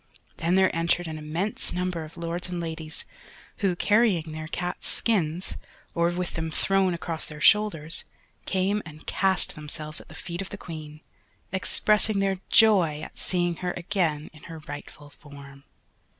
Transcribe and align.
Then 0.37 0.55
there 0.55 0.75
entered 0.75 1.07
an 1.07 1.19
immense 1.19 1.73
number 1.73 2.03
of 2.03 2.17
lords 2.17 2.49
and 2.49 2.59
ladies, 2.59 3.05
who 3.57 3.75
carrying 3.75 4.31
their 4.31 4.47
cats' 4.47 4.87
skins, 4.87 5.57
or 5.93 6.09
with 6.09 6.33
them 6.33 6.49
thrown 6.49 6.95
across 6.95 7.25
their 7.27 7.39
shoulders, 7.39 8.05
came 8.47 8.81
and 8.83 9.05
cast 9.05 9.53
themselves 9.53 10.01
at 10.01 10.07
the 10.07 10.15
feet 10.15 10.41
of 10.41 10.49
the 10.49 10.57
Queen, 10.57 11.01
expressing 11.51 12.17
their 12.17 12.39
joy 12.49 13.01
at 13.01 13.19
seeing 13.19 13.57
her 13.57 13.73
again 13.73 14.31
in 14.33 14.41
her 14.45 14.57
rightful 14.67 15.11
form. 15.11 15.65